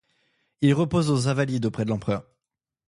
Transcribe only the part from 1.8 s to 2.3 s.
de l’Empereur.